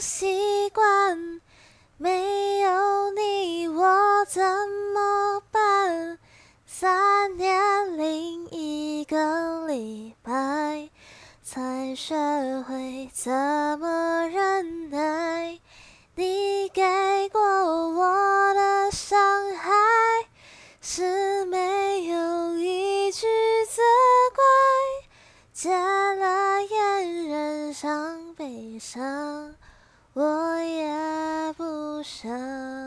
[0.00, 1.40] 习惯，
[1.96, 4.42] 没有你我怎
[4.94, 6.18] 么办？
[6.66, 10.90] 三年零一个礼拜，
[11.42, 12.14] 才学
[12.68, 13.32] 会怎
[13.78, 15.58] 么忍耐。
[16.14, 19.72] 你给过我的伤害，
[20.80, 23.26] 是没有一句
[23.66, 23.82] 责
[24.34, 24.44] 怪。
[25.52, 29.54] 戒了烟，染上悲伤，
[32.06, 32.85] 声